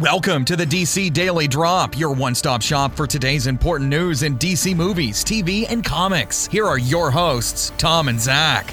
Welcome 0.00 0.46
to 0.46 0.56
the 0.56 0.64
DC 0.64 1.12
Daily 1.12 1.46
Drop, 1.46 1.98
your 1.98 2.14
one 2.14 2.34
stop 2.34 2.62
shop 2.62 2.96
for 2.96 3.06
today's 3.06 3.46
important 3.46 3.90
news 3.90 4.22
in 4.22 4.38
DC 4.38 4.74
movies, 4.74 5.22
TV, 5.22 5.66
and 5.70 5.84
comics. 5.84 6.46
Here 6.46 6.64
are 6.66 6.78
your 6.78 7.10
hosts, 7.10 7.70
Tom 7.76 8.08
and 8.08 8.18
Zach. 8.18 8.72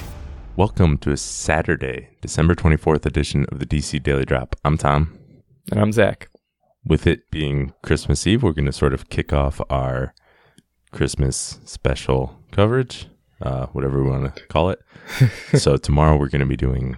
Welcome 0.56 0.96
to 0.98 1.10
a 1.10 1.18
Saturday, 1.18 2.08
December 2.22 2.54
24th 2.54 3.04
edition 3.04 3.44
of 3.52 3.58
the 3.58 3.66
DC 3.66 4.02
Daily 4.02 4.24
Drop. 4.24 4.56
I'm 4.64 4.78
Tom. 4.78 5.18
And 5.70 5.78
I'm 5.78 5.92
Zach. 5.92 6.30
With 6.82 7.06
it 7.06 7.30
being 7.30 7.74
Christmas 7.82 8.26
Eve, 8.26 8.42
we're 8.42 8.52
going 8.52 8.64
to 8.64 8.72
sort 8.72 8.94
of 8.94 9.10
kick 9.10 9.30
off 9.30 9.60
our 9.68 10.14
Christmas 10.92 11.60
special 11.66 12.38
coverage, 12.52 13.06
uh, 13.42 13.66
whatever 13.66 14.02
we 14.02 14.08
want 14.08 14.34
to 14.34 14.46
call 14.46 14.70
it. 14.70 14.78
so, 15.58 15.76
tomorrow 15.76 16.16
we're 16.16 16.30
going 16.30 16.40
to 16.40 16.46
be 16.46 16.56
doing 16.56 16.96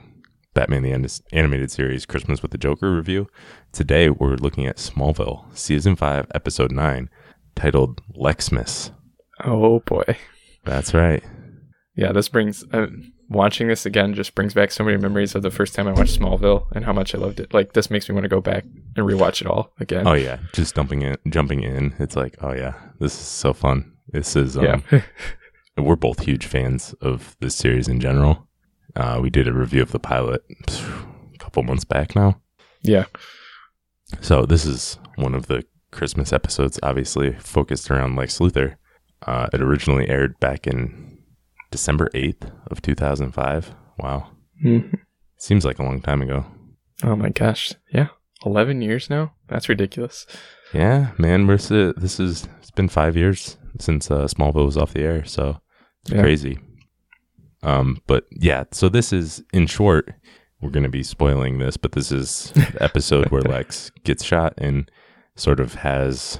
Batman 0.52 0.82
the 0.82 1.22
Animated 1.32 1.70
Series 1.70 2.06
Christmas 2.06 2.42
with 2.42 2.50
the 2.50 2.58
Joker 2.58 2.94
review. 2.94 3.28
Today 3.72 4.10
we're 4.10 4.34
looking 4.34 4.66
at 4.66 4.78
Smallville, 4.78 5.44
Season 5.56 5.94
5, 5.94 6.26
Episode 6.34 6.72
9, 6.72 7.08
titled 7.54 8.02
Lexmas. 8.16 8.90
Oh 9.44 9.80
boy. 9.80 10.16
That's 10.64 10.92
right. 10.92 11.22
Yeah, 11.94 12.12
this 12.12 12.28
brings, 12.28 12.64
uh, 12.72 12.86
watching 13.28 13.68
this 13.68 13.86
again 13.86 14.14
just 14.14 14.34
brings 14.34 14.52
back 14.52 14.72
so 14.72 14.82
many 14.82 14.96
memories 14.96 15.34
of 15.36 15.42
the 15.42 15.50
first 15.50 15.74
time 15.74 15.86
I 15.86 15.92
watched 15.92 16.18
Smallville 16.18 16.66
and 16.72 16.84
how 16.84 16.92
much 16.92 17.14
I 17.14 17.18
loved 17.18 17.38
it. 17.38 17.54
Like, 17.54 17.72
this 17.72 17.90
makes 17.90 18.08
me 18.08 18.14
want 18.14 18.24
to 18.24 18.28
go 18.28 18.40
back 18.40 18.64
and 18.96 19.06
rewatch 19.06 19.40
it 19.40 19.46
all 19.46 19.72
again. 19.78 20.06
Oh, 20.06 20.14
yeah. 20.14 20.38
Just 20.52 20.74
dumping 20.74 21.02
in, 21.02 21.16
jumping 21.28 21.62
in. 21.62 21.94
It's 21.98 22.16
like, 22.16 22.36
oh, 22.40 22.52
yeah, 22.52 22.74
this 22.98 23.12
is 23.12 23.26
so 23.26 23.52
fun. 23.52 23.92
This 24.08 24.34
is, 24.34 24.56
um, 24.56 24.82
yeah. 24.90 25.02
we're 25.76 25.96
both 25.96 26.20
huge 26.20 26.46
fans 26.46 26.94
of 27.00 27.36
this 27.40 27.54
series 27.54 27.86
in 27.86 28.00
general. 28.00 28.48
Uh, 28.96 29.18
we 29.22 29.30
did 29.30 29.48
a 29.48 29.52
review 29.52 29.82
of 29.82 29.92
the 29.92 29.98
pilot 29.98 30.42
a 30.68 31.38
couple 31.38 31.62
months 31.62 31.84
back 31.84 32.14
now. 32.14 32.40
Yeah. 32.82 33.04
So 34.20 34.46
this 34.46 34.64
is 34.64 34.98
one 35.16 35.34
of 35.34 35.46
the 35.46 35.64
Christmas 35.90 36.32
episodes, 36.32 36.78
obviously 36.82 37.32
focused 37.32 37.90
around 37.90 38.16
Lex 38.16 38.38
Luthor. 38.38 38.76
Uh, 39.22 39.48
it 39.52 39.60
originally 39.60 40.08
aired 40.08 40.38
back 40.40 40.66
in 40.66 41.18
December 41.70 42.08
8th 42.14 42.50
of 42.70 42.82
2005. 42.82 43.74
Wow. 43.98 44.30
Mm-hmm. 44.64 44.96
Seems 45.36 45.64
like 45.64 45.78
a 45.78 45.82
long 45.82 46.00
time 46.00 46.22
ago. 46.22 46.44
Oh 47.02 47.16
my 47.16 47.30
gosh. 47.30 47.74
Yeah. 47.92 48.08
11 48.44 48.80
years 48.82 49.10
now? 49.10 49.34
That's 49.48 49.68
ridiculous. 49.68 50.26
Yeah, 50.72 51.12
man. 51.18 51.46
We're, 51.46 51.56
this 51.56 52.18
is, 52.18 52.48
it's 52.58 52.70
been 52.70 52.88
five 52.88 53.16
years 53.16 53.56
since 53.78 54.10
uh, 54.10 54.24
Smallville 54.24 54.66
was 54.66 54.76
off 54.76 54.94
the 54.94 55.02
air. 55.02 55.24
So 55.24 55.60
it's 56.02 56.12
yeah. 56.12 56.22
crazy. 56.22 56.58
Um, 57.62 58.00
but 58.06 58.26
yeah, 58.32 58.64
so 58.70 58.88
this 58.88 59.12
is 59.12 59.42
in 59.52 59.66
short, 59.66 60.12
we're 60.60 60.70
going 60.70 60.84
to 60.84 60.90
be 60.90 61.02
spoiling 61.02 61.58
this, 61.58 61.76
but 61.76 61.92
this 61.92 62.12
is 62.12 62.52
the 62.54 62.76
episode 62.80 63.30
where 63.30 63.42
Lex 63.46 63.90
gets 64.04 64.24
shot 64.24 64.54
and 64.58 64.90
sort 65.36 65.60
of 65.60 65.74
has 65.74 66.38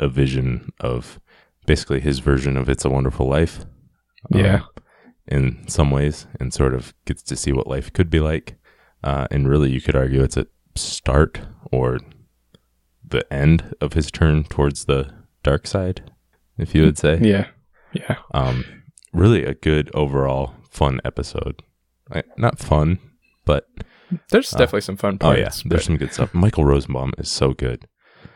a 0.00 0.08
vision 0.08 0.70
of 0.80 1.20
basically 1.66 2.00
his 2.00 2.20
version 2.20 2.56
of 2.56 2.68
It's 2.68 2.84
a 2.84 2.90
Wonderful 2.90 3.28
Life. 3.28 3.64
Um, 4.32 4.40
yeah. 4.40 4.60
In 5.26 5.68
some 5.68 5.90
ways, 5.90 6.26
and 6.40 6.54
sort 6.54 6.72
of 6.72 6.94
gets 7.04 7.22
to 7.24 7.36
see 7.36 7.52
what 7.52 7.66
life 7.66 7.92
could 7.92 8.08
be 8.08 8.18
like. 8.18 8.56
Uh, 9.04 9.26
and 9.30 9.46
really, 9.46 9.70
you 9.70 9.80
could 9.80 9.94
argue 9.94 10.22
it's 10.22 10.38
a 10.38 10.46
start 10.74 11.40
or 11.70 11.98
the 13.06 13.30
end 13.32 13.74
of 13.80 13.92
his 13.92 14.10
turn 14.10 14.44
towards 14.44 14.86
the 14.86 15.12
dark 15.42 15.66
side, 15.66 16.10
if 16.56 16.74
you 16.74 16.82
would 16.82 16.96
say. 16.96 17.18
Yeah. 17.20 17.48
Yeah. 17.92 18.16
Um, 18.32 18.64
really 19.18 19.44
a 19.44 19.54
good 19.54 19.90
overall 19.94 20.54
fun 20.70 21.00
episode. 21.04 21.62
Not 22.36 22.58
fun, 22.58 22.98
but 23.44 23.66
there's 24.30 24.54
uh, 24.54 24.58
definitely 24.58 24.82
some 24.82 24.96
fun 24.96 25.18
parts. 25.18 25.36
Oh 25.36 25.38
yeah, 25.38 25.48
there's 25.48 25.64
but... 25.64 25.82
some 25.82 25.96
good 25.96 26.12
stuff. 26.12 26.32
Michael 26.32 26.64
Rosenbaum 26.64 27.12
is 27.18 27.28
so 27.28 27.52
good. 27.52 27.86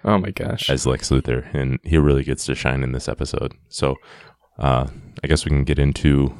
Oh 0.04 0.18
my 0.18 0.30
gosh, 0.30 0.68
as 0.68 0.86
Lex 0.86 1.10
Luthor, 1.10 1.52
and 1.54 1.78
he 1.82 1.96
really 1.96 2.24
gets 2.24 2.44
to 2.46 2.54
shine 2.54 2.82
in 2.82 2.92
this 2.92 3.08
episode. 3.08 3.54
So, 3.68 3.96
uh, 4.58 4.88
I 5.22 5.26
guess 5.26 5.44
we 5.44 5.50
can 5.50 5.64
get 5.64 5.78
into 5.78 6.36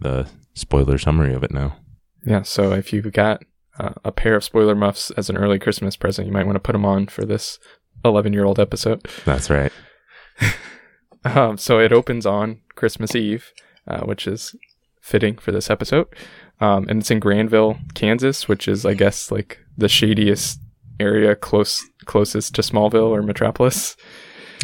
the 0.00 0.28
spoiler 0.54 0.98
summary 0.98 1.34
of 1.34 1.44
it 1.44 1.52
now. 1.52 1.76
Yeah. 2.26 2.42
So 2.42 2.72
if 2.72 2.92
you've 2.92 3.12
got 3.12 3.44
uh, 3.78 3.94
a 4.04 4.10
pair 4.10 4.34
of 4.34 4.44
spoiler 4.44 4.74
muffs 4.74 5.10
as 5.12 5.30
an 5.30 5.36
early 5.36 5.58
Christmas 5.58 5.96
present, 5.96 6.26
you 6.26 6.32
might 6.32 6.46
want 6.46 6.56
to 6.56 6.60
put 6.60 6.72
them 6.72 6.84
on 6.84 7.06
for 7.06 7.24
this 7.24 7.58
11 8.04 8.32
year 8.32 8.44
old 8.44 8.58
episode. 8.58 9.06
That's 9.24 9.50
right. 9.50 9.72
um, 11.24 11.58
so 11.58 11.78
it 11.78 11.92
opens 11.92 12.26
on 12.26 12.60
Christmas 12.74 13.14
Eve 13.14 13.52
uh, 13.86 14.00
which 14.00 14.26
is 14.26 14.54
fitting 15.00 15.36
for 15.36 15.52
this 15.52 15.70
episode. 15.70 16.06
Um, 16.60 16.86
and 16.88 17.00
it's 17.00 17.10
in 17.10 17.20
Granville, 17.20 17.78
Kansas, 17.94 18.48
which 18.48 18.68
is, 18.68 18.86
I 18.86 18.94
guess, 18.94 19.30
like 19.30 19.58
the 19.76 19.88
shadiest 19.88 20.60
area 21.00 21.34
close 21.34 21.84
closest 22.04 22.54
to 22.54 22.62
Smallville 22.62 23.10
or 23.10 23.22
Metropolis. 23.22 23.96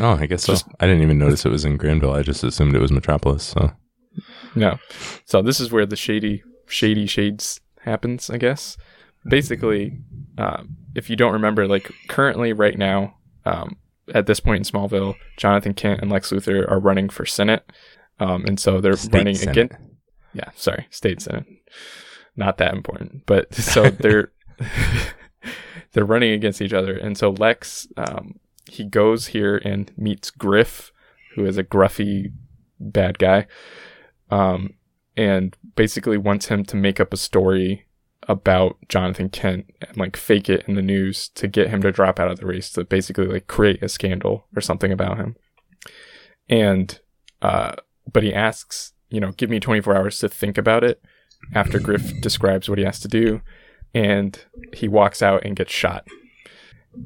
Oh, 0.00 0.12
I 0.12 0.26
guess 0.26 0.46
just, 0.46 0.64
so. 0.64 0.72
I 0.80 0.86
didn't 0.86 1.02
even 1.02 1.18
notice 1.18 1.44
it 1.44 1.50
was 1.50 1.64
in 1.64 1.76
Granville. 1.76 2.12
I 2.12 2.22
just 2.22 2.44
assumed 2.44 2.74
it 2.74 2.80
was 2.80 2.92
Metropolis. 2.92 3.44
So 3.44 3.72
no. 4.54 4.78
So 5.24 5.42
this 5.42 5.60
is 5.60 5.72
where 5.72 5.86
the 5.86 5.96
shady 5.96 6.42
shady 6.66 7.06
shades 7.06 7.60
happens, 7.82 8.30
I 8.30 8.38
guess. 8.38 8.76
Basically, 9.28 9.98
uh, 10.38 10.62
if 10.94 11.10
you 11.10 11.16
don't 11.16 11.32
remember, 11.32 11.66
like 11.66 11.90
currently 12.08 12.52
right 12.52 12.78
now, 12.78 13.14
um, 13.44 13.76
at 14.14 14.26
this 14.26 14.40
point 14.40 14.66
in 14.66 14.72
Smallville, 14.72 15.14
Jonathan 15.36 15.74
Kent 15.74 16.00
and 16.00 16.10
Lex 16.10 16.30
Luthor 16.30 16.70
are 16.70 16.80
running 16.80 17.08
for 17.08 17.26
Senate. 17.26 17.70
Um, 18.20 18.44
and 18.44 18.60
so 18.60 18.80
they're 18.80 18.96
state 18.96 19.14
running 19.14 19.34
Senate. 19.34 19.56
again. 19.56 19.90
Yeah, 20.32 20.50
sorry, 20.54 20.86
state 20.90 21.20
senate. 21.20 21.46
Not 22.36 22.58
that 22.58 22.74
important, 22.74 23.26
but 23.26 23.52
so 23.54 23.90
they're 23.90 24.30
they're 25.92 26.04
running 26.04 26.32
against 26.32 26.62
each 26.62 26.72
other, 26.72 26.96
and 26.96 27.18
so 27.18 27.30
Lex 27.30 27.88
um, 27.96 28.38
he 28.70 28.84
goes 28.84 29.28
here 29.28 29.60
and 29.64 29.90
meets 29.96 30.30
Griff, 30.30 30.92
who 31.34 31.44
is 31.44 31.58
a 31.58 31.64
gruffy 31.64 32.32
bad 32.78 33.18
guy, 33.18 33.46
um, 34.30 34.74
and 35.16 35.56
basically 35.74 36.16
wants 36.16 36.46
him 36.46 36.64
to 36.64 36.76
make 36.76 37.00
up 37.00 37.12
a 37.12 37.16
story 37.16 37.86
about 38.28 38.76
Jonathan 38.88 39.28
Kent 39.28 39.66
and 39.80 39.96
like 39.96 40.16
fake 40.16 40.48
it 40.48 40.64
in 40.68 40.74
the 40.74 40.82
news 40.82 41.30
to 41.30 41.48
get 41.48 41.70
him 41.70 41.82
to 41.82 41.90
drop 41.90 42.20
out 42.20 42.30
of 42.30 42.38
the 42.38 42.46
race 42.46 42.70
to 42.70 42.84
basically 42.84 43.26
like 43.26 43.48
create 43.48 43.82
a 43.82 43.88
scandal 43.88 44.46
or 44.54 44.60
something 44.60 44.92
about 44.92 45.16
him. 45.16 45.36
And 46.48 47.00
uh, 47.42 47.76
but 48.12 48.22
he 48.22 48.34
asks, 48.34 48.92
you 49.08 49.20
know, 49.20 49.32
give 49.32 49.50
me 49.50 49.60
24 49.60 49.96
hours 49.96 50.18
to 50.20 50.28
think 50.28 50.58
about 50.58 50.84
it 50.84 51.02
after 51.54 51.78
Griff 51.78 52.20
describes 52.20 52.68
what 52.68 52.78
he 52.78 52.84
has 52.84 53.00
to 53.00 53.08
do. 53.08 53.40
And 53.92 54.38
he 54.72 54.86
walks 54.88 55.20
out 55.20 55.44
and 55.44 55.56
gets 55.56 55.72
shot. 55.72 56.06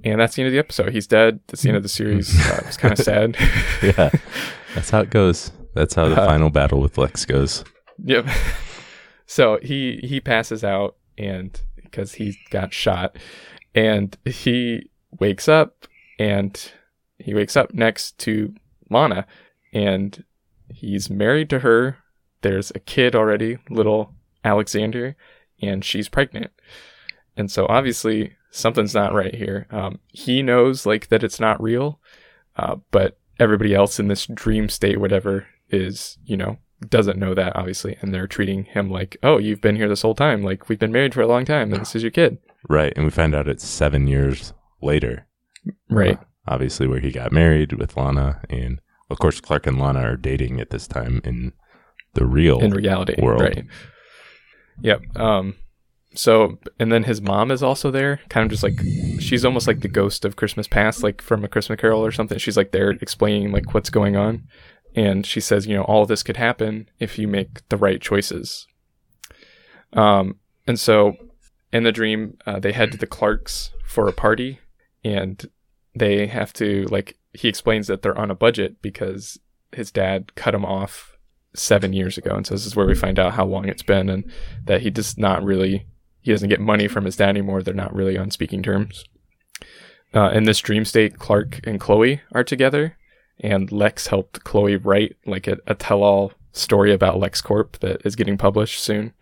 And 0.03 0.21
that's 0.21 0.35
the 0.35 0.43
end 0.43 0.49
of 0.49 0.53
the 0.53 0.59
episode. 0.59 0.93
He's 0.93 1.07
dead. 1.07 1.41
That's 1.47 1.63
the 1.63 1.69
end 1.69 1.77
of 1.77 1.83
the 1.83 1.89
series. 1.89 2.35
Uh, 2.47 2.63
it's 2.67 2.77
kind 2.77 2.93
of 2.93 2.99
sad. 2.99 3.37
yeah. 3.83 4.11
That's 4.75 4.91
how 4.91 5.01
it 5.01 5.11
goes. 5.11 5.53
That's 5.75 5.95
how 5.95 6.09
the 6.09 6.21
uh, 6.21 6.27
final 6.27 6.51
battle 6.51 6.81
with 6.81 6.99
Lex 6.99 7.25
goes. 7.25 7.65
Yep. 8.05 8.27
So 9.27 9.59
he 9.63 10.01
he 10.05 10.21
passes 10.21 10.63
out 10.63 10.97
and 11.17 11.59
because 11.77 12.13
he 12.13 12.39
got 12.51 12.75
shot 12.75 13.17
and 13.75 14.17
he 14.25 14.91
wakes 15.19 15.49
up 15.49 15.87
and 16.19 16.73
he 17.19 17.35
wakes 17.35 17.57
up 17.57 17.73
next 17.73 18.19
to 18.19 18.55
Lana 18.91 19.27
and 19.73 20.25
He's 20.75 21.09
married 21.09 21.49
to 21.51 21.61
her. 21.61 21.99
There's 22.43 22.71
a 22.75 22.81
kid 22.81 23.15
already, 23.15 23.59
little 23.71 24.13
Alexander, 24.45 25.17
and 25.63 25.85
she's 25.85 26.09
pregnant. 26.09 26.51
And 27.37 27.51
so 27.51 27.67
obviously 27.69 28.35
something's 28.51 28.95
not 28.95 29.15
right 29.15 29.35
here. 29.35 29.67
Um, 29.71 29.99
he 30.09 30.43
knows 30.43 30.85
like 30.87 31.09
that 31.09 31.25
it's 31.25 31.41
not 31.41 31.63
real, 31.63 32.01
uh, 32.57 32.77
but 32.91 33.19
everybody 33.41 33.75
else 33.75 33.99
in 33.99 34.09
this 34.09 34.27
dream 34.27 34.69
state, 34.69 35.01
whatever, 35.01 35.47
is 35.71 36.19
you 36.25 36.37
know 36.37 36.59
doesn't 36.89 37.19
know 37.19 37.35
that 37.35 37.57
obviously, 37.57 37.97
and 38.01 38.13
they're 38.13 38.27
treating 38.27 38.65
him 38.65 38.91
like, 38.91 39.17
oh, 39.23 39.39
you've 39.39 39.61
been 39.61 39.77
here 39.77 39.89
this 39.89 40.03
whole 40.03 40.15
time. 40.15 40.43
Like 40.43 40.69
we've 40.69 40.79
been 40.79 40.93
married 40.93 41.15
for 41.15 41.23
a 41.23 41.27
long 41.27 41.45
time, 41.45 41.73
and 41.73 41.81
this 41.81 41.97
is 41.97 42.03
your 42.03 42.11
kid. 42.11 42.39
Right, 42.69 42.93
and 42.97 43.05
we 43.05 43.11
find 43.11 43.35
out 43.35 43.49
it's 43.49 43.67
seven 43.67 44.07
years 44.07 44.53
later. 44.81 45.27
Right. 45.89 46.19
Uh, 46.19 46.25
obviously, 46.49 46.87
where 46.87 47.01
he 47.01 47.11
got 47.11 47.33
married 47.33 47.73
with 47.75 47.97
Lana, 47.97 48.43
and 48.49 48.81
of 49.11 49.19
course, 49.19 49.41
Clark 49.41 49.67
and 49.67 49.79
Lana 49.79 50.01
are 50.01 50.17
dating 50.17 50.61
at 50.61 50.71
this 50.71 50.87
time 50.87 51.21
in 51.25 51.53
the 52.15 52.27
real 52.27 52.61
in 52.61 52.71
reality 52.71 53.21
world. 53.21 53.43
Right. 53.43 53.65
Yep. 54.81 55.17
Um. 55.17 55.55
So, 56.17 56.59
and 56.79 56.93
then 56.93 57.03
his 57.05 57.21
mom 57.21 57.51
is 57.51 57.63
also 57.63 57.91
there, 57.91 58.21
kind 58.29 58.45
of 58.45 58.51
just 58.51 58.63
like 58.63 58.79
she's 59.21 59.45
almost 59.45 59.67
like 59.67 59.81
the 59.81 59.89
ghost 59.89 60.25
of 60.25 60.37
Christmas 60.37 60.69
past, 60.69 61.03
like 61.03 61.21
from 61.21 61.45
a 61.45 61.49
Christmas 61.49 61.81
Carol 61.81 62.05
or 62.05 62.13
something. 62.13 62.39
She's 62.39 62.57
like 62.57 62.71
there 62.71 62.91
explaining 62.91 63.51
like 63.51 63.75
what's 63.75 63.91
going 63.91 64.17
on, 64.17 64.45
and 64.95 65.27
she 65.27 65.41
says, 65.41 65.67
you 65.67 65.75
know, 65.75 65.83
all 65.83 66.03
of 66.03 66.09
this 66.09 66.23
could 66.23 66.37
happen 66.37 66.89
if 67.01 67.19
you 67.19 67.27
make 67.27 67.69
the 67.69 67.77
right 67.77 68.01
choices. 68.01 68.67
Um. 69.93 70.39
And 70.67 70.81
so, 70.81 71.17
in 71.73 71.83
the 71.83 71.93
dream, 71.93 72.39
uh, 72.47 72.59
they 72.59 72.73
head 72.73 72.91
to 72.93 72.99
the 72.99 73.07
Clarks 73.07 73.71
for 73.87 74.09
a 74.09 74.13
party, 74.13 74.61
and 75.05 75.45
they 75.95 76.27
have 76.27 76.53
to 76.55 76.87
like 76.91 77.19
he 77.35 77.49
explains 77.49 77.87
that 77.89 78.03
they're 78.03 78.19
on 78.19 78.31
a 78.31 78.35
budget 78.35 78.81
because 78.81 79.39
his 79.73 79.91
dad 79.91 80.35
cut 80.37 80.55
him 80.55 80.65
off 80.65 81.17
seven 81.55 81.93
years 81.93 82.17
ago. 82.19 82.35
And 82.35 82.47
so 82.47 82.55
this 82.55 82.67
is 82.67 82.75
where 82.77 82.87
we 82.87 82.95
find 82.95 83.19
out 83.19 83.35
how 83.35 83.45
long 83.45 83.69
it's 83.69 83.83
been 83.83 84.09
and 84.09 84.31
that 84.65 84.83
he 84.83 84.91
does 84.91 85.19
not 85.19 85.45
really, 85.45 85.87
he 86.21 86.31
doesn't 86.33 86.49
get 86.49 86.61
money 86.61 86.89
from 86.89 87.05
his 87.05 87.17
dad 87.17 87.29
anymore. 87.31 87.63
They're 87.63 87.75
not 87.75 87.95
really 87.95 88.17
on 88.19 88.31
speaking 88.31 88.63
terms. 88.63 89.05
uh, 90.15 90.31
in 90.31 90.45
this 90.45 90.61
dream 90.61 90.85
state, 90.85 91.19
Clark 91.19 91.61
and 91.65 91.81
Chloe 91.81 92.21
are 92.33 92.45
together, 92.45 92.97
and 93.41 93.71
Lex 93.73 94.07
helped 94.07 94.45
Chloe 94.45 94.77
write 94.77 95.17
like 95.27 95.47
a, 95.49 95.59
a 95.67 95.75
tell-all 95.75 96.33
story 96.53 96.93
about 96.93 97.21
LexCorp 97.21 97.79
that 97.81 98.01
is 98.07 98.15
getting 98.15 98.39
published 98.39 98.81
soon. 98.81 99.13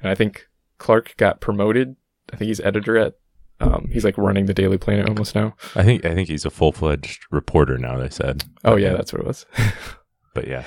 And 0.00 0.08
I 0.08 0.14
think 0.14 0.46
Clark 0.78 1.16
got 1.16 1.40
promoted. 1.40 1.96
I 2.32 2.36
think 2.36 2.48
he's 2.48 2.60
editor 2.60 2.96
at. 2.96 3.14
Um, 3.60 3.88
he's 3.90 4.04
like 4.04 4.18
running 4.18 4.46
the 4.46 4.54
Daily 4.54 4.78
Planet 4.78 5.08
almost 5.08 5.34
now. 5.34 5.54
I 5.74 5.82
think 5.82 6.04
I 6.04 6.14
think 6.14 6.28
he's 6.28 6.44
a 6.44 6.50
full 6.50 6.72
fledged 6.72 7.26
reporter 7.30 7.78
now. 7.78 7.98
They 7.98 8.10
said. 8.10 8.44
Oh 8.64 8.76
yeah, 8.76 8.92
that's 8.92 9.12
what 9.12 9.22
it 9.22 9.26
was. 9.26 9.46
but 10.34 10.46
yeah, 10.46 10.64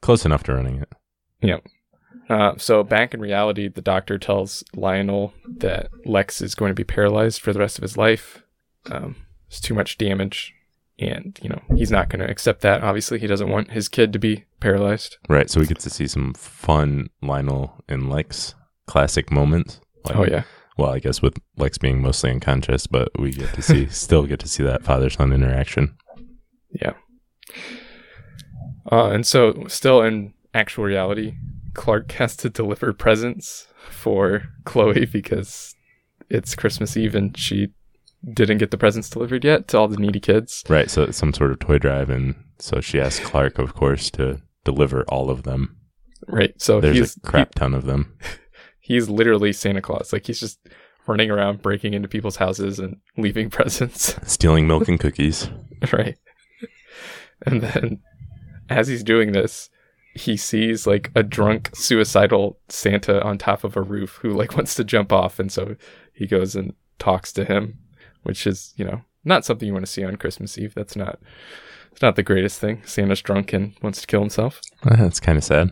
close 0.00 0.24
enough 0.24 0.42
to 0.44 0.54
running 0.54 0.80
it. 0.80 0.92
Yeah. 1.42 1.58
Uh, 2.28 2.54
so 2.56 2.82
back 2.82 3.14
in 3.14 3.20
reality, 3.20 3.68
the 3.68 3.82
doctor 3.82 4.18
tells 4.18 4.64
Lionel 4.74 5.32
that 5.46 5.90
Lex 6.04 6.40
is 6.40 6.54
going 6.54 6.70
to 6.70 6.74
be 6.74 6.84
paralyzed 6.84 7.40
for 7.40 7.52
the 7.52 7.60
rest 7.60 7.78
of 7.78 7.82
his 7.82 7.96
life. 7.96 8.42
Um, 8.90 9.16
it's 9.48 9.60
too 9.60 9.74
much 9.74 9.98
damage, 9.98 10.54
and 10.98 11.38
you 11.42 11.48
know 11.50 11.60
he's 11.76 11.90
not 11.90 12.08
going 12.08 12.20
to 12.20 12.30
accept 12.30 12.62
that. 12.62 12.82
Obviously, 12.82 13.18
he 13.18 13.26
doesn't 13.26 13.50
want 13.50 13.72
his 13.72 13.88
kid 13.88 14.12
to 14.14 14.18
be 14.18 14.44
paralyzed. 14.60 15.18
Right. 15.28 15.50
So 15.50 15.60
we 15.60 15.66
get 15.66 15.80
to 15.80 15.90
see 15.90 16.08
some 16.08 16.34
fun 16.34 17.10
Lionel 17.22 17.84
and 17.88 18.10
Lex 18.10 18.54
classic 18.86 19.30
moments. 19.30 19.80
Like, 20.04 20.16
oh 20.16 20.24
yeah. 20.24 20.44
Well, 20.76 20.90
I 20.90 20.98
guess 20.98 21.22
with 21.22 21.38
Lex 21.56 21.78
being 21.78 22.02
mostly 22.02 22.30
unconscious, 22.30 22.86
but 22.86 23.08
we 23.18 23.32
get 23.32 23.52
to 23.54 23.62
see 23.62 23.86
still 23.90 24.26
get 24.26 24.40
to 24.40 24.48
see 24.48 24.62
that 24.62 24.82
father 24.82 25.08
son 25.08 25.32
interaction. 25.32 25.96
Yeah. 26.70 26.94
Uh, 28.90 29.10
and 29.10 29.26
so, 29.26 29.64
still 29.68 30.02
in 30.02 30.34
actual 30.54 30.84
reality, 30.84 31.34
Clark 31.74 32.12
has 32.12 32.36
to 32.36 32.50
deliver 32.50 32.92
presents 32.92 33.66
for 33.90 34.44
Chloe 34.64 35.06
because 35.06 35.74
it's 36.28 36.54
Christmas 36.54 36.96
Eve 36.96 37.14
and 37.14 37.36
she 37.36 37.68
didn't 38.32 38.58
get 38.58 38.70
the 38.70 38.78
presents 38.78 39.08
delivered 39.08 39.44
yet 39.44 39.68
to 39.68 39.78
all 39.78 39.88
the 39.88 39.96
needy 39.96 40.20
kids. 40.20 40.64
Right. 40.68 40.90
So 40.90 41.02
it's 41.02 41.16
some 41.16 41.32
sort 41.32 41.52
of 41.52 41.58
toy 41.58 41.78
drive, 41.78 42.10
and 42.10 42.34
so 42.58 42.80
she 42.80 43.00
asks 43.00 43.24
Clark, 43.24 43.58
of 43.58 43.74
course, 43.74 44.10
to 44.12 44.40
deliver 44.64 45.04
all 45.04 45.30
of 45.30 45.44
them. 45.44 45.76
Right. 46.26 46.60
So 46.60 46.80
there's 46.80 47.16
a 47.16 47.20
crap 47.20 47.54
ton 47.54 47.74
of 47.74 47.84
them. 47.86 48.16
He's 48.86 49.08
literally 49.08 49.52
Santa 49.52 49.82
Claus. 49.82 50.12
Like 50.12 50.28
he's 50.28 50.38
just 50.38 50.60
running 51.08 51.28
around, 51.28 51.60
breaking 51.60 51.92
into 51.92 52.06
people's 52.06 52.36
houses 52.36 52.78
and 52.78 53.00
leaving 53.16 53.50
presents, 53.50 54.14
stealing 54.30 54.68
milk 54.68 54.86
and 54.86 55.00
cookies. 55.00 55.50
right. 55.92 56.16
And 57.44 57.60
then, 57.60 58.00
as 58.70 58.88
he's 58.88 59.04
doing 59.04 59.32
this, 59.32 59.68
he 60.14 60.38
sees 60.38 60.86
like 60.86 61.10
a 61.14 61.22
drunk 61.22 61.68
suicidal 61.74 62.58
Santa 62.70 63.22
on 63.22 63.36
top 63.36 63.62
of 63.62 63.76
a 63.76 63.82
roof 63.82 64.20
who 64.22 64.30
like 64.30 64.56
wants 64.56 64.74
to 64.76 64.84
jump 64.84 65.12
off 65.12 65.38
and 65.38 65.52
so 65.52 65.76
he 66.14 66.26
goes 66.26 66.56
and 66.56 66.72
talks 66.98 67.32
to 67.34 67.44
him, 67.44 67.78
which 68.22 68.46
is, 68.46 68.72
you 68.76 68.86
know, 68.86 69.02
not 69.22 69.44
something 69.44 69.66
you 69.66 69.74
want 69.74 69.84
to 69.84 69.92
see 69.92 70.02
on 70.02 70.16
Christmas 70.16 70.56
Eve. 70.56 70.72
That's 70.74 70.96
not 70.96 71.18
it's 71.92 72.00
not 72.00 72.16
the 72.16 72.22
greatest 72.22 72.58
thing. 72.58 72.80
Santa's 72.86 73.20
drunk 73.20 73.52
and 73.52 73.74
wants 73.82 74.00
to 74.00 74.06
kill 74.06 74.20
himself. 74.20 74.62
That's 74.82 75.20
kind 75.20 75.36
of 75.36 75.44
sad. 75.44 75.70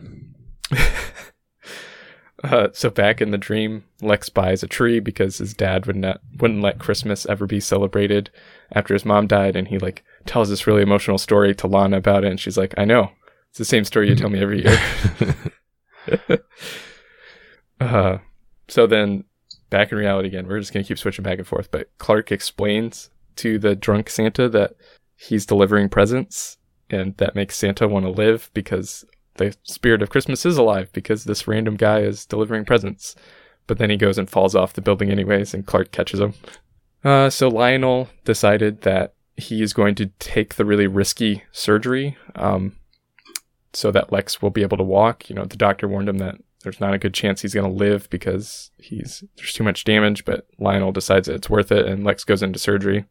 Uh, 2.45 2.69
so 2.73 2.89
back 2.89 3.21
in 3.21 3.31
the 3.31 3.37
dream, 3.37 3.83
Lex 4.01 4.29
buys 4.29 4.63
a 4.63 4.67
tree 4.67 4.99
because 4.99 5.37
his 5.37 5.53
dad 5.53 5.85
would 5.85 5.95
not 5.95 6.21
wouldn't 6.39 6.61
let 6.61 6.79
Christmas 6.79 7.25
ever 7.25 7.45
be 7.45 7.59
celebrated 7.59 8.29
after 8.71 8.93
his 8.93 9.05
mom 9.05 9.27
died, 9.27 9.55
and 9.55 9.67
he 9.67 9.77
like 9.77 10.03
tells 10.25 10.49
this 10.49 10.67
really 10.67 10.81
emotional 10.81 11.17
story 11.17 11.53
to 11.55 11.67
Lana 11.67 11.97
about 11.97 12.23
it, 12.23 12.31
and 12.31 12.39
she's 12.39 12.57
like, 12.57 12.73
"I 12.77 12.85
know, 12.85 13.11
it's 13.49 13.57
the 13.57 13.65
same 13.65 13.85
story 13.85 14.09
you 14.09 14.15
tell 14.15 14.29
me 14.29 14.41
every 14.41 14.63
year. 14.63 16.39
uh, 17.79 18.17
so 18.67 18.87
then, 18.87 19.23
back 19.69 19.91
in 19.91 19.97
reality 19.97 20.27
again, 20.27 20.47
we're 20.47 20.59
just 20.59 20.73
going 20.73 20.83
to 20.83 20.87
keep 20.87 20.99
switching 20.99 21.23
back 21.23 21.37
and 21.37 21.47
forth. 21.47 21.71
But 21.71 21.89
Clark 21.97 22.31
explains 22.31 23.09
to 23.37 23.59
the 23.59 23.75
drunk 23.75 24.09
Santa 24.09 24.49
that 24.49 24.75
he's 25.15 25.45
delivering 25.45 25.89
presents 25.89 26.57
and 26.89 27.15
that 27.17 27.35
makes 27.35 27.57
Santa 27.57 27.87
want 27.87 28.05
to 28.05 28.11
live 28.11 28.49
because 28.53 29.05
the 29.35 29.55
spirit 29.63 30.01
of 30.01 30.09
Christmas 30.09 30.45
is 30.45 30.57
alive 30.57 30.89
because 30.93 31.23
this 31.23 31.47
random 31.47 31.75
guy 31.75 31.99
is 31.99 32.25
delivering 32.25 32.65
presents. 32.65 33.15
But 33.67 33.77
then 33.77 33.89
he 33.89 33.97
goes 33.97 34.17
and 34.17 34.29
falls 34.29 34.55
off 34.55 34.73
the 34.73 34.81
building 34.81 35.09
anyways, 35.09 35.53
and 35.53 35.65
Clark 35.65 35.91
catches 35.91 36.19
him. 36.19 36.33
Uh, 37.03 37.29
so 37.29 37.47
Lionel 37.47 38.09
decided 38.23 38.81
that 38.81 39.13
he 39.37 39.61
is 39.61 39.73
going 39.73 39.95
to 39.95 40.07
take 40.19 40.55
the 40.55 40.65
really 40.65 40.87
risky 40.87 41.43
surgery. 41.51 42.17
Um, 42.35 42.75
so 43.73 43.91
that 43.91 44.11
Lex 44.11 44.41
will 44.41 44.49
be 44.49 44.61
able 44.61 44.77
to 44.77 44.83
walk. 44.83 45.29
You 45.29 45.35
know, 45.35 45.45
the 45.45 45.57
doctor 45.57 45.87
warned 45.87 46.09
him 46.09 46.19
that 46.19 46.35
there's 46.63 46.79
not 46.79 46.93
a 46.93 46.97
good 46.97 47.13
chance 47.13 47.41
he's 47.41 47.53
going 47.53 47.69
to 47.69 47.77
live 47.77 48.09
because 48.09 48.71
he's 48.77 49.23
there's 49.37 49.53
too 49.53 49.63
much 49.63 49.83
damage. 49.83 50.25
But 50.25 50.47
Lionel 50.57 50.91
decides 50.91 51.27
that 51.27 51.35
it's 51.35 51.49
worth 51.49 51.71
it, 51.71 51.85
and 51.85 52.03
Lex 52.03 52.23
goes 52.23 52.41
into 52.41 52.59
surgery. 52.59 53.05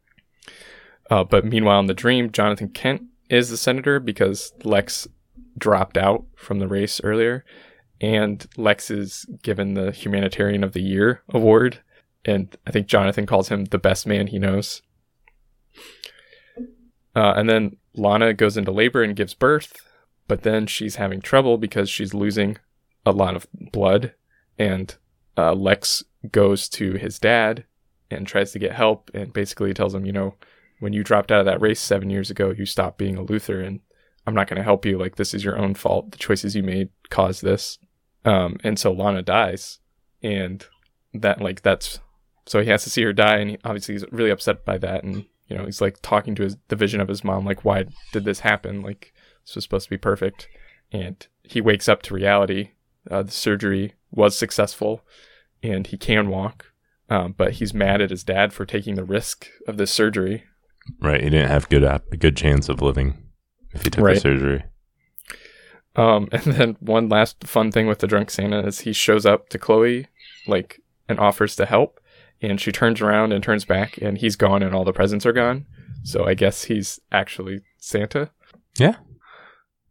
Uh, 1.09 1.23
but 1.23 1.45
meanwhile, 1.45 1.79
in 1.79 1.85
the 1.85 1.93
dream, 1.93 2.31
Jonathan 2.31 2.69
Kent 2.69 3.03
is 3.29 3.49
the 3.49 3.57
senator 3.57 3.99
because 3.99 4.53
Lex 4.63 5.07
dropped 5.57 5.97
out 5.97 6.25
from 6.35 6.59
the 6.59 6.67
race 6.67 7.01
earlier, 7.03 7.45
and 8.01 8.45
Lex 8.57 8.91
is 8.91 9.25
given 9.41 9.73
the 9.73 9.91
Humanitarian 9.91 10.63
of 10.63 10.73
the 10.73 10.81
Year 10.81 11.21
award, 11.29 11.79
and 12.25 12.55
I 12.65 12.71
think 12.71 12.87
Jonathan 12.87 13.25
calls 13.25 13.49
him 13.49 13.65
the 13.65 13.77
best 13.77 14.05
man 14.05 14.27
he 14.27 14.39
knows. 14.39 14.81
Uh, 17.15 17.33
and 17.37 17.49
then 17.49 17.77
Lana 17.93 18.33
goes 18.33 18.57
into 18.57 18.71
labor 18.71 19.01
and 19.01 19.15
gives 19.15 19.33
birth, 19.33 19.73
but 20.27 20.43
then 20.43 20.67
she's 20.67 20.95
having 20.95 21.21
trouble 21.21 21.57
because 21.57 21.89
she's 21.89 22.13
losing 22.13 22.57
a 23.05 23.11
lot 23.11 23.35
of 23.35 23.47
blood. 23.53 24.13
And 24.57 24.95
uh, 25.37 25.53
Lex 25.53 26.03
goes 26.31 26.67
to 26.69 26.93
his 26.93 27.19
dad 27.19 27.65
and 28.11 28.27
tries 28.27 28.51
to 28.51 28.59
get 28.59 28.73
help 28.73 29.09
and 29.13 29.31
basically 29.31 29.73
tells 29.73 29.95
him, 29.95 30.05
you 30.05 30.11
know, 30.11 30.35
when 30.79 30.93
you 30.93 31.03
dropped 31.03 31.31
out 31.31 31.39
of 31.39 31.45
that 31.45 31.61
race 31.61 31.79
seven 31.79 32.09
years 32.09 32.29
ago, 32.29 32.51
you 32.51 32.65
stopped 32.65 32.97
being 32.97 33.17
a 33.17 33.23
Luthor 33.23 33.65
and 33.65 33.79
I'm 34.27 34.33
not 34.33 34.47
going 34.47 34.57
to 34.57 34.63
help 34.63 34.85
you. 34.85 34.97
Like, 34.97 35.15
this 35.15 35.33
is 35.33 35.43
your 35.43 35.57
own 35.57 35.75
fault. 35.75 36.11
The 36.11 36.17
choices 36.17 36.55
you 36.55 36.63
made 36.63 36.89
caused 37.09 37.43
this. 37.43 37.77
Um, 38.23 38.57
and 38.63 38.79
so 38.79 38.91
Lana 38.91 39.21
dies. 39.21 39.79
And 40.23 40.65
that, 41.13 41.41
like, 41.41 41.61
that's 41.61 41.99
so 42.47 42.61
he 42.61 42.69
has 42.69 42.83
to 42.83 42.89
see 42.89 43.03
her 43.03 43.13
die. 43.13 43.37
And 43.37 43.49
he, 43.51 43.57
obviously, 43.63 43.95
he's 43.95 44.05
really 44.11 44.31
upset 44.31 44.65
by 44.65 44.77
that. 44.79 45.03
And, 45.03 45.25
you 45.47 45.57
know, 45.57 45.65
he's 45.65 45.81
like 45.81 46.01
talking 46.01 46.35
to 46.35 46.43
his, 46.43 46.57
the 46.67 46.75
vision 46.75 47.01
of 47.01 47.07
his 47.07 47.23
mom, 47.23 47.45
like, 47.45 47.63
why 47.63 47.85
did 48.13 48.25
this 48.25 48.39
happen? 48.39 48.81
Like, 48.81 49.13
this 49.45 49.55
was 49.55 49.63
supposed 49.63 49.85
to 49.85 49.89
be 49.91 49.97
perfect. 49.97 50.47
And 50.91 51.25
he 51.43 51.61
wakes 51.61 51.87
up 51.87 52.01
to 52.03 52.13
reality. 52.13 52.71
Uh, 53.09 53.23
the 53.23 53.31
surgery 53.31 53.93
was 54.11 54.37
successful 54.37 55.01
and 55.61 55.85
he 55.87 55.97
can 55.97 56.29
walk. 56.29 56.71
Um, 57.07 57.35
but 57.37 57.53
he's 57.53 57.73
mad 57.73 58.01
at 58.01 58.09
his 58.09 58.23
dad 58.23 58.51
for 58.51 58.65
taking 58.65 58.95
the 58.95 59.03
risk 59.03 59.47
of 59.67 59.77
this 59.77 59.91
surgery. 59.91 60.45
Right. 60.99 61.21
He 61.21 61.29
didn't 61.29 61.49
have 61.49 61.69
good 61.69 61.83
a 61.83 62.01
good 62.17 62.35
chance 62.35 62.67
of 62.67 62.81
living 62.81 63.24
if 63.75 63.83
he 63.83 63.89
took 63.89 64.03
right. 64.03 64.15
the 64.15 64.21
surgery. 64.21 64.63
Um, 65.95 66.27
and 66.31 66.43
then 66.43 66.77
one 66.79 67.09
last 67.09 67.43
fun 67.45 67.71
thing 67.71 67.87
with 67.87 67.99
the 67.99 68.07
drunk 68.07 68.29
Santa 68.31 68.65
is 68.65 68.81
he 68.81 68.93
shows 68.93 69.25
up 69.25 69.49
to 69.49 69.59
Chloe, 69.59 70.07
like, 70.47 70.81
and 71.07 71.19
offers 71.19 71.55
to 71.57 71.65
help. 71.65 71.99
And 72.41 72.59
she 72.59 72.71
turns 72.71 73.01
around 73.01 73.31
and 73.31 73.43
turns 73.43 73.65
back, 73.65 73.97
and 74.01 74.17
he's 74.17 74.35
gone, 74.35 74.61
and 74.61 74.75
all 74.75 74.83
the 74.83 74.93
presents 74.93 75.25
are 75.25 75.33
gone. 75.33 75.65
So 76.03 76.25
I 76.25 76.33
guess 76.33 76.65
he's 76.65 76.99
actually 77.11 77.61
Santa. 77.77 78.29
Yeah. 78.77 78.97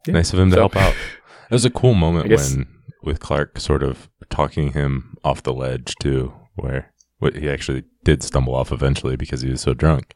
Yeah. 0.07 0.15
Nice 0.15 0.33
of 0.33 0.39
him 0.39 0.51
to 0.51 0.57
so, 0.57 0.61
help 0.61 0.77
out. 0.77 0.95
It 1.51 1.53
was 1.53 1.67
a 1.67 1.71
cool 1.71 1.93
moment 1.93 2.31
when 2.31 2.67
with 3.03 3.21
Clark 3.21 3.61
sort 3.61 3.83
of 3.83 4.09
talking 4.31 4.73
him 4.73 5.15
off 5.23 5.43
the 5.43 5.53
ledge 5.53 5.95
too, 6.01 6.33
where 6.55 6.91
what 7.19 7.37
he 7.37 7.51
actually 7.51 7.85
did 8.03 8.23
stumble 8.23 8.55
off 8.55 8.73
eventually 8.73 9.15
because 9.15 9.43
he 9.43 9.51
was 9.51 9.61
so 9.61 9.75
drunk. 9.75 10.15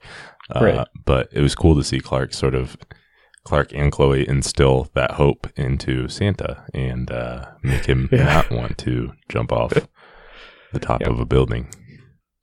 Uh, 0.54 0.64
right. 0.64 0.88
But 1.04 1.28
it 1.32 1.42
was 1.42 1.54
cool 1.54 1.76
to 1.76 1.84
see 1.84 2.00
Clark 2.00 2.32
sort 2.32 2.54
of 2.54 2.76
Clark 3.48 3.72
and 3.72 3.90
Chloe 3.90 4.28
instill 4.28 4.90
that 4.92 5.12
hope 5.12 5.48
into 5.56 6.06
Santa 6.06 6.66
and 6.74 7.10
uh, 7.10 7.46
make 7.62 7.86
him 7.86 8.10
yeah. 8.12 8.24
not 8.24 8.50
want 8.50 8.76
to 8.76 9.14
jump 9.30 9.52
off 9.52 9.72
the 10.70 10.78
top 10.78 11.00
yep. 11.00 11.08
of 11.08 11.18
a 11.18 11.24
building. 11.24 11.72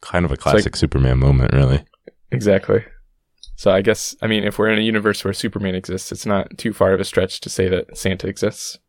Kind 0.02 0.26
of 0.26 0.32
a 0.32 0.38
classic 0.38 0.74
like, 0.74 0.76
Superman 0.76 1.20
moment, 1.20 1.54
really. 1.54 1.86
Exactly. 2.32 2.84
So 3.56 3.70
I 3.70 3.84
guess 3.84 4.16
I 4.20 4.26
mean 4.26 4.46
if 4.46 4.58
we're 4.58 4.72
in 4.72 4.80
a 4.80 4.82
universe 4.82 5.24
where 5.24 5.32
Superman 5.32 5.76
exists, 5.76 6.12
it's 6.12 6.26
not 6.26 6.58
too 6.58 6.74
far 6.74 6.94
of 6.94 7.00
a 7.00 7.06
stretch 7.06 7.40
to 7.42 7.50
say 7.50 7.70
that 7.70 7.96
Santa 7.96 8.28
exists. 8.28 8.80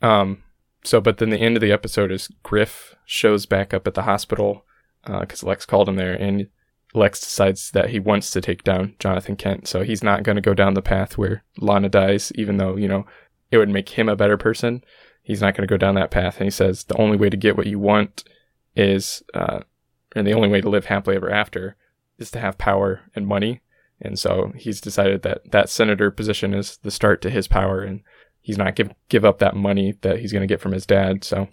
Um 0.00 0.44
so 0.84 1.00
but 1.00 1.18
then 1.18 1.30
the 1.30 1.38
end 1.38 1.56
of 1.56 1.60
the 1.60 1.72
episode 1.72 2.12
is 2.12 2.28
Griff 2.44 2.94
shows 3.04 3.46
back 3.46 3.74
up 3.74 3.88
at 3.88 3.94
the 3.94 4.02
hospital 4.02 4.64
because 5.04 5.42
uh, 5.42 5.48
Lex 5.48 5.66
called 5.66 5.88
him 5.88 5.96
there 5.96 6.14
and 6.14 6.46
Lex 6.94 7.20
decides 7.20 7.72
that 7.72 7.90
he 7.90 7.98
wants 7.98 8.30
to 8.30 8.40
take 8.40 8.62
down 8.62 8.94
Jonathan 8.98 9.36
Kent. 9.36 9.66
So 9.66 9.82
he's 9.82 10.02
not 10.02 10.22
going 10.22 10.36
to 10.36 10.42
go 10.42 10.54
down 10.54 10.74
the 10.74 10.82
path 10.82 11.18
where 11.18 11.42
Lana 11.58 11.88
dies, 11.88 12.32
even 12.36 12.56
though, 12.56 12.76
you 12.76 12.86
know, 12.86 13.04
it 13.50 13.58
would 13.58 13.68
make 13.68 13.90
him 13.90 14.08
a 14.08 14.16
better 14.16 14.36
person. 14.36 14.84
He's 15.22 15.40
not 15.40 15.54
going 15.54 15.66
to 15.66 15.72
go 15.72 15.76
down 15.76 15.96
that 15.96 16.10
path. 16.10 16.36
And 16.36 16.44
he 16.44 16.50
says 16.50 16.84
the 16.84 16.96
only 16.96 17.16
way 17.16 17.30
to 17.30 17.36
get 17.36 17.56
what 17.56 17.66
you 17.66 17.78
want 17.78 18.24
is, 18.76 19.22
uh, 19.34 19.60
and 20.14 20.26
the 20.26 20.34
only 20.34 20.48
way 20.48 20.60
to 20.60 20.68
live 20.68 20.86
happily 20.86 21.16
ever 21.16 21.30
after 21.30 21.76
is 22.18 22.30
to 22.30 22.40
have 22.40 22.58
power 22.58 23.00
and 23.16 23.26
money. 23.26 23.60
And 24.00 24.18
so 24.18 24.52
he's 24.54 24.80
decided 24.80 25.22
that 25.22 25.50
that 25.50 25.68
senator 25.68 26.10
position 26.10 26.54
is 26.54 26.78
the 26.78 26.90
start 26.90 27.22
to 27.22 27.30
his 27.30 27.48
power 27.48 27.82
and 27.82 28.02
he's 28.40 28.58
not 28.58 28.76
give 28.76 28.92
give 29.08 29.24
up 29.24 29.38
that 29.38 29.56
money 29.56 29.94
that 30.02 30.20
he's 30.20 30.32
going 30.32 30.42
to 30.42 30.52
get 30.52 30.60
from 30.60 30.72
his 30.72 30.86
dad. 30.86 31.24
So 31.24 31.48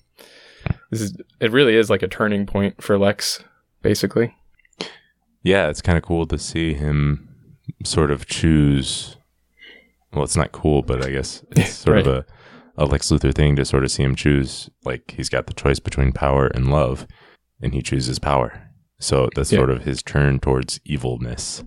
this 0.91 1.01
is 1.01 1.17
it 1.39 1.51
really 1.51 1.75
is 1.75 1.89
like 1.89 2.03
a 2.03 2.07
turning 2.07 2.45
point 2.45 2.83
for 2.83 2.99
Lex 2.99 3.43
basically. 3.81 4.35
Yeah, 5.43 5.69
it's 5.69 5.81
kind 5.81 5.97
of 5.97 6.03
cool 6.03 6.25
to 6.27 6.37
see 6.37 6.73
him 6.73 7.27
sort 7.83 8.11
of 8.11 8.25
choose. 8.27 9.17
Well, 10.13 10.23
it's 10.23 10.35
not 10.35 10.51
cool, 10.51 10.81
but 10.81 11.03
I 11.05 11.09
guess 11.11 11.43
it's 11.51 11.73
sort 11.73 11.95
Right. 11.97 12.07
of 12.07 12.13
a, 12.13 12.25
a 12.77 12.85
Lex 12.85 13.09
Luthor 13.11 13.33
thing 13.33 13.55
to 13.55 13.65
sort 13.65 13.83
of 13.83 13.91
see 13.91 14.03
him 14.03 14.15
choose. 14.15 14.69
Like 14.83 15.11
he's 15.15 15.29
got 15.29 15.47
the 15.47 15.53
choice 15.53 15.79
between 15.79 16.11
power 16.11 16.47
and 16.47 16.69
love, 16.71 17.07
and 17.61 17.73
he 17.73 17.81
chooses 17.81 18.19
power. 18.19 18.67
So 18.99 19.29
that's 19.35 19.51
Yeah. 19.51 19.59
sort 19.59 19.69
of 19.71 19.83
his 19.83 20.03
turn 20.03 20.39
towards 20.39 20.79
evilness. 20.85 21.63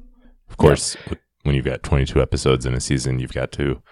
Of 0.48 0.56
course, 0.56 0.96
when 1.42 1.54
you've 1.56 1.64
got 1.64 1.82
22 1.82 2.20
episodes 2.22 2.64
in 2.64 2.74
a 2.74 2.80
season, 2.80 3.18
you've 3.18 3.32
got 3.32 3.50
to 3.52 3.82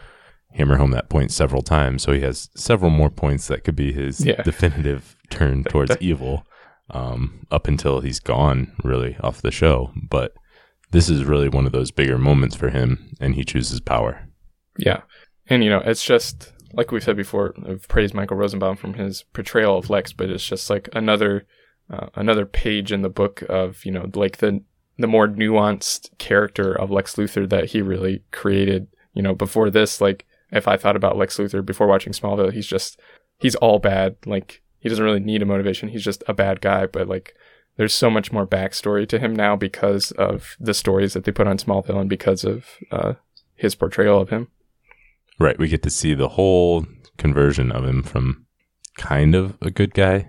hammer 0.52 0.76
home 0.76 0.90
that 0.92 1.08
point 1.08 1.32
several 1.32 1.62
times. 1.62 2.02
So 2.02 2.12
he 2.12 2.20
has 2.20 2.50
several 2.54 2.90
more 2.90 3.10
points 3.10 3.48
that 3.48 3.64
could 3.64 3.74
be 3.74 3.92
his 3.92 4.24
Yeah. 4.24 4.42
definitive 4.42 5.16
turn 5.30 5.64
towards 5.64 5.96
evil 6.00 6.46
um, 6.92 7.46
up 7.50 7.66
until 7.68 8.00
he's 8.00 8.20
gone 8.20 8.72
really 8.84 9.16
off 9.20 9.42
the 9.42 9.50
show. 9.50 9.92
But 10.08 10.32
this 10.90 11.08
is 11.08 11.24
really 11.24 11.48
one 11.48 11.66
of 11.66 11.72
those 11.72 11.90
bigger 11.90 12.18
moments 12.18 12.54
for 12.54 12.68
him, 12.68 13.14
and 13.20 13.34
he 13.34 13.44
chooses 13.44 13.80
power. 13.80 14.28
Yeah. 14.78 15.02
And, 15.48 15.64
you 15.64 15.70
know, 15.70 15.82
it's 15.84 16.04
just, 16.04 16.52
like 16.72 16.92
we 16.92 17.00
said 17.00 17.16
before, 17.16 17.54
I've 17.68 17.88
praised 17.88 18.14
Michael 18.14 18.36
Rosenbaum 18.36 18.76
from 18.76 18.94
his 18.94 19.24
portrayal 19.32 19.78
of 19.78 19.90
Lex, 19.90 20.12
but 20.12 20.30
it's 20.30 20.46
just 20.46 20.70
like 20.70 20.88
another, 20.92 21.46
uh, 21.90 22.06
another 22.14 22.46
page 22.46 22.92
in 22.92 23.02
the 23.02 23.08
book 23.08 23.42
of, 23.48 23.84
you 23.84 23.90
know, 23.90 24.10
like 24.14 24.38
the, 24.38 24.62
the 24.98 25.06
more 25.06 25.26
nuanced 25.26 26.16
character 26.18 26.72
of 26.72 26.90
Lex 26.90 27.16
Luthor 27.16 27.48
that 27.48 27.70
he 27.70 27.82
really 27.82 28.22
created. 28.30 28.86
You 29.14 29.22
know, 29.22 29.34
before 29.34 29.68
this, 29.68 30.00
like, 30.00 30.24
if 30.50 30.68
I 30.68 30.76
thought 30.76 30.96
about 30.96 31.16
Lex 31.16 31.38
Luthor 31.38 31.64
before 31.64 31.86
watching 31.86 32.12
Smallville, 32.12 32.52
he's 32.52 32.66
just, 32.66 33.00
he's 33.38 33.54
all 33.56 33.78
bad. 33.78 34.16
Like, 34.24 34.62
he 34.82 34.88
doesn't 34.88 35.04
really 35.04 35.20
need 35.20 35.40
a 35.42 35.46
motivation. 35.46 35.88
He's 35.88 36.04
just 36.04 36.22
a 36.28 36.34
bad 36.34 36.60
guy, 36.60 36.86
but 36.86 37.08
like, 37.08 37.34
there's 37.76 37.94
so 37.94 38.10
much 38.10 38.30
more 38.32 38.46
backstory 38.46 39.08
to 39.08 39.18
him 39.18 39.34
now 39.34 39.56
because 39.56 40.10
of 40.12 40.56
the 40.60 40.74
stories 40.74 41.14
that 41.14 41.24
they 41.24 41.32
put 41.32 41.46
on 41.46 41.56
Smallville 41.56 42.00
and 42.00 42.10
because 42.10 42.44
of 42.44 42.66
uh, 42.90 43.14
his 43.54 43.74
portrayal 43.74 44.20
of 44.20 44.28
him. 44.28 44.48
Right. 45.38 45.58
We 45.58 45.68
get 45.68 45.82
to 45.84 45.90
see 45.90 46.12
the 46.12 46.28
whole 46.28 46.84
conversion 47.16 47.72
of 47.72 47.84
him 47.86 48.02
from 48.02 48.44
kind 48.98 49.34
of 49.34 49.56
a 49.62 49.70
good 49.70 49.94
guy, 49.94 50.28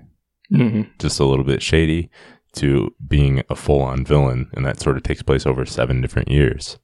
Mm-hmm. 0.51 0.83
just 0.99 1.19
a 1.19 1.25
little 1.25 1.43
bit 1.45 1.61
shady, 1.63 2.09
to 2.53 2.93
being 3.07 3.41
a 3.49 3.55
full 3.55 3.81
on 3.81 4.05
villain. 4.05 4.49
And 4.53 4.63
that 4.65 4.79
sort 4.79 4.97
of 4.97 5.03
takes 5.03 5.23
place 5.23 5.45
over 5.47 5.65
seven 5.65 5.99
different 5.99 6.29
years 6.29 6.77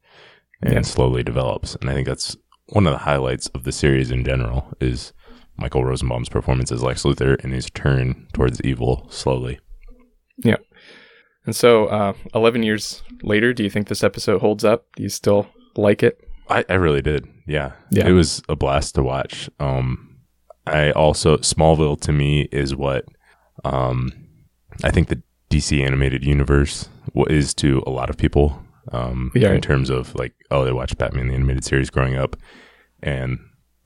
and 0.63 0.73
Yeah. 0.73 0.81
slowly 0.81 1.21
develops. 1.23 1.75
And 1.75 1.89
I 1.89 1.93
think 1.93 2.07
that's 2.07 2.35
one 2.69 2.87
of 2.87 2.93
the 2.93 2.97
highlights 2.99 3.47
of 3.49 3.63
the 3.65 3.71
series 3.71 4.09
in 4.11 4.25
general 4.25 4.73
is 4.81 5.13
Michael 5.59 5.83
Rosenbaum's 5.83 6.29
performance 6.29 6.71
as 6.71 6.81
Lex 6.83 7.03
Luthor 7.03 7.41
and 7.43 7.53
his 7.53 7.69
turn 7.71 8.27
towards 8.33 8.61
evil 8.61 9.07
slowly. 9.09 9.59
Yeah. 10.37 10.57
And 11.45 11.55
so, 11.55 11.85
uh, 11.87 12.13
11 12.35 12.63
years 12.63 13.01
later, 13.23 13.53
do 13.53 13.63
you 13.63 13.69
think 13.69 13.87
this 13.87 14.03
episode 14.03 14.39
holds 14.41 14.63
up? 14.63 14.85
Do 14.95 15.03
you 15.03 15.09
still 15.09 15.47
like 15.75 16.03
it? 16.03 16.19
I, 16.49 16.63
I 16.69 16.75
really 16.75 17.01
did. 17.01 17.27
Yeah. 17.47 17.73
Yeah. 17.91 18.07
It 18.07 18.11
was 18.11 18.41
a 18.49 18.55
blast 18.55 18.95
to 18.95 19.03
watch. 19.03 19.49
Um, 19.59 20.17
I 20.67 20.91
also, 20.91 21.37
Smallville 21.37 21.99
to 22.01 22.11
me 22.11 22.47
is 22.51 22.75
what 22.75 23.05
um, 23.63 24.11
I 24.83 24.91
think 24.91 25.07
the 25.07 25.21
DC 25.49 25.83
animated 25.85 26.23
universe 26.23 26.89
is 27.27 27.53
to 27.55 27.81
a 27.87 27.89
lot 27.89 28.09
of 28.09 28.17
people 28.17 28.61
um, 28.91 29.31
Yeah. 29.35 29.51
in 29.53 29.61
terms 29.61 29.89
of 29.89 30.13
like, 30.15 30.33
oh, 30.51 30.63
they 30.65 30.71
watched 30.71 30.97
Batman 30.97 31.27
the 31.29 31.33
animated 31.35 31.63
series 31.63 31.89
growing 31.89 32.15
up 32.15 32.35
and 33.01 33.39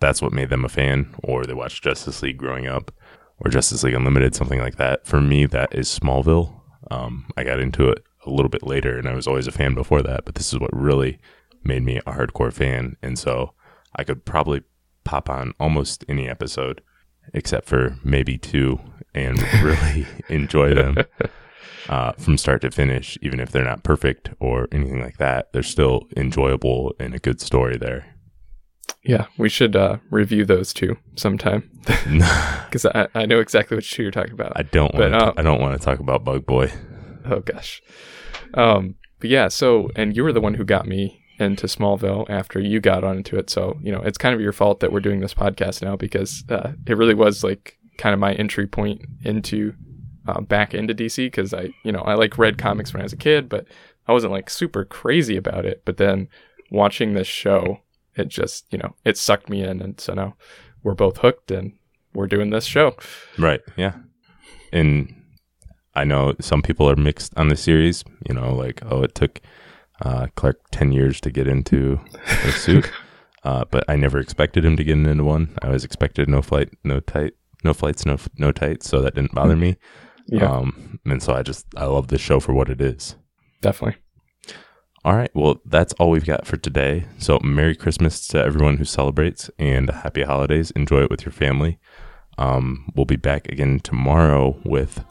that's 0.03 0.21
what 0.21 0.33
made 0.33 0.49
them 0.49 0.65
a 0.65 0.69
fan, 0.69 1.15
or 1.23 1.45
they 1.45 1.53
watched 1.53 1.83
Justice 1.83 2.21
League 2.21 2.37
growing 2.37 2.67
up 2.67 2.91
or 3.39 3.49
Justice 3.49 3.83
League 3.83 3.93
Unlimited, 3.93 4.35
something 4.35 4.59
like 4.59 4.75
that. 4.75 5.07
For 5.07 5.21
me, 5.21 5.45
that 5.45 5.73
is 5.73 5.87
Smallville. 5.87 6.59
Um, 6.91 7.25
I 7.37 7.45
got 7.45 7.61
into 7.61 7.87
it 7.89 8.03
a 8.25 8.29
little 8.29 8.49
bit 8.49 8.63
later 8.63 8.97
and 8.97 9.07
I 9.07 9.15
was 9.15 9.27
always 9.27 9.47
a 9.47 9.51
fan 9.51 9.73
before 9.73 10.01
that, 10.01 10.25
but 10.25 10.35
this 10.35 10.51
is 10.51 10.59
what 10.59 10.75
really 10.75 11.19
made 11.63 11.83
me 11.83 11.97
a 11.97 12.11
hardcore 12.11 12.51
fan. 12.51 12.97
And 13.01 13.17
so 13.17 13.53
I 13.95 14.03
could 14.03 14.25
probably 14.25 14.63
pop 15.05 15.29
on 15.29 15.53
almost 15.57 16.03
any 16.09 16.27
episode 16.27 16.81
except 17.33 17.67
for 17.67 17.97
maybe 18.03 18.37
two 18.37 18.79
and 19.15 19.41
really 19.63 20.05
enjoy 20.27 20.73
them 20.73 20.97
uh, 21.87 22.11
from 22.13 22.37
start 22.37 22.61
to 22.61 22.71
finish, 22.71 23.17
even 23.21 23.39
if 23.39 23.51
they're 23.51 23.63
not 23.63 23.83
perfect 23.83 24.31
or 24.39 24.67
anything 24.71 25.01
like 25.01 25.17
that. 25.17 25.53
They're 25.53 25.63
still 25.63 26.07
enjoyable 26.17 26.93
and 26.99 27.15
a 27.15 27.19
good 27.19 27.39
story 27.39 27.77
there. 27.77 28.12
Yeah, 29.03 29.25
we 29.37 29.49
should 29.49 29.75
uh, 29.75 29.97
review 30.09 30.45
those 30.45 30.73
two 30.73 30.97
sometime 31.15 31.69
because 31.85 32.85
I, 32.85 33.07
I 33.13 33.25
know 33.25 33.39
exactly 33.39 33.75
which 33.75 33.91
two 33.91 34.03
you're 34.03 34.11
talking 34.11 34.33
about. 34.33 34.53
I 34.55 34.63
don't 34.63 34.93
want 34.93 35.11
to. 35.11 35.17
uh, 35.17 35.33
I 35.35 35.41
don't 35.41 35.59
want 35.59 35.79
to 35.79 35.83
talk 35.83 35.99
about 35.99 36.23
Bug 36.23 36.45
Boy. 36.45 36.71
oh 37.25 37.41
gosh. 37.41 37.81
Um, 38.53 38.95
but 39.19 39.29
yeah, 39.29 39.47
so 39.49 39.89
and 39.95 40.15
you 40.15 40.23
were 40.23 40.33
the 40.33 40.41
one 40.41 40.53
who 40.53 40.63
got 40.63 40.87
me 40.87 41.21
into 41.39 41.67
Smallville 41.67 42.29
after 42.29 42.59
you 42.59 42.79
got 42.79 43.03
onto 43.03 43.35
it. 43.37 43.49
So 43.49 43.77
you 43.81 43.91
know 43.91 44.01
it's 44.01 44.17
kind 44.17 44.35
of 44.35 44.41
your 44.41 44.53
fault 44.53 44.79
that 44.79 44.91
we're 44.91 44.99
doing 45.01 45.19
this 45.19 45.33
podcast 45.33 45.81
now 45.81 45.95
because 45.95 46.43
uh, 46.49 46.73
it 46.87 46.97
really 46.97 47.15
was 47.15 47.43
like 47.43 47.77
kind 47.97 48.13
of 48.13 48.19
my 48.19 48.33
entry 48.33 48.67
point 48.67 49.01
into 49.23 49.73
uh, 50.27 50.41
back 50.41 50.73
into 50.73 50.93
DC 50.93 51.17
because 51.17 51.53
I 51.53 51.73
you 51.83 51.91
know 51.91 52.01
I 52.01 52.13
like 52.13 52.37
read 52.37 52.57
comics 52.57 52.93
when 52.93 53.01
I 53.01 53.03
was 53.03 53.13
a 53.13 53.17
kid, 53.17 53.49
but 53.49 53.67
I 54.07 54.13
wasn't 54.13 54.33
like 54.33 54.49
super 54.49 54.85
crazy 54.85 55.35
about 55.35 55.65
it. 55.65 55.81
But 55.85 55.97
then 55.97 56.29
watching 56.71 57.13
this 57.13 57.27
show, 57.27 57.79
it 58.15 58.27
just 58.29 58.65
you 58.71 58.77
know 58.77 58.95
it 59.05 59.17
sucked 59.17 59.49
me 59.49 59.63
in, 59.63 59.81
and 59.81 59.99
so 59.99 60.13
now 60.13 60.35
we're 60.83 60.95
both 60.95 61.17
hooked 61.17 61.51
and 61.51 61.73
we're 62.13 62.27
doing 62.27 62.49
this 62.51 62.65
show. 62.65 62.95
Right. 63.37 63.61
Yeah. 63.77 63.93
And 64.71 65.13
I 65.95 66.03
know 66.03 66.33
some 66.41 66.61
people 66.61 66.89
are 66.89 66.95
mixed 66.95 67.33
on 67.37 67.47
the 67.49 67.55
series. 67.55 68.03
You 68.27 68.35
know, 68.35 68.53
like 68.53 68.81
oh, 68.89 69.03
it 69.03 69.15
took 69.15 69.41
uh, 70.01 70.27
Clark 70.35 70.59
ten 70.71 70.91
years 70.91 71.21
to 71.21 71.31
get 71.31 71.47
into 71.47 71.99
a 72.45 72.51
suit, 72.63 72.91
uh, 73.43 73.65
but 73.69 73.83
I 73.87 73.95
never 73.95 74.19
expected 74.19 74.65
him 74.65 74.75
to 74.77 74.83
get 74.83 74.97
into 74.97 75.23
one. 75.23 75.55
I 75.61 75.67
always 75.67 75.85
expected 75.85 76.27
no 76.27 76.41
flight, 76.41 76.69
no 76.83 76.99
tight, 76.99 77.33
no 77.63 77.73
flights, 77.73 78.05
no 78.05 78.17
no 78.37 78.51
tights, 78.51 78.89
so 78.89 79.01
that 79.01 79.15
didn't 79.15 79.33
bother 79.35 79.55
me. 79.55 79.77
Yeah, 80.27 80.49
Um, 80.51 80.99
and 81.05 81.21
so 81.21 81.33
I 81.33 81.41
just 81.43 81.65
I 81.75 81.85
love 81.85 82.07
this 82.07 82.21
show 82.21 82.39
for 82.39 82.53
what 82.53 82.69
it 82.69 82.81
is. 82.81 83.15
definitely. 83.61 83.99
All 85.05 85.15
right. 85.15 85.31
Well, 85.33 85.59
that's 85.65 85.93
all 85.93 86.09
we've 86.09 86.25
got 86.25 86.47
for 86.47 86.55
today. 86.55 87.05
So, 87.17 87.39
Merry 87.43 87.75
Christmas 87.75 88.25
to 88.27 88.41
everyone 88.41 88.77
who 88.77 88.85
celebrates 88.85 89.49
and 89.59 89.89
Happy 89.89 90.23
Holidays. 90.23 90.71
Enjoy 90.71 91.01
it 91.01 91.09
with 91.09 91.25
your 91.25 91.33
family. 91.33 91.77
Um, 92.37 92.89
we'll 92.95 93.05
be 93.05 93.17
back 93.17 93.49
again 93.49 93.79
tomorrow 93.81 94.57
with 94.63 95.03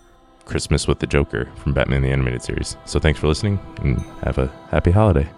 Christmas 0.46 0.88
with 0.88 0.98
the 0.98 1.06
Joker 1.06 1.50
from 1.56 1.74
Batman 1.74 2.02
the 2.02 2.10
Animated 2.10 2.42
Series. 2.42 2.76
So, 2.86 2.98
thanks 2.98 3.20
for 3.20 3.28
listening 3.28 3.58
and 3.82 4.00
have 4.24 4.38
a 4.38 4.50
happy 4.70 4.92
holiday. 4.92 5.28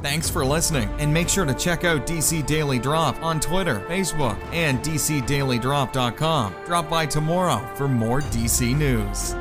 Thanks 0.00 0.28
for 0.28 0.44
listening, 0.44 0.88
and 0.98 1.12
make 1.12 1.28
sure 1.28 1.44
to 1.44 1.54
check 1.54 1.84
out 1.84 2.06
DC 2.06 2.44
Daily 2.46 2.78
Drop 2.80 3.20
on 3.22 3.38
Twitter, 3.38 3.78
Facebook, 3.88 4.36
and 4.52 4.80
DCDailyDrop.com. 4.80 6.54
Drop 6.66 6.90
by 6.90 7.06
tomorrow 7.06 7.64
for 7.76 7.86
more 7.86 8.20
DC 8.20 8.76
news. 8.76 9.34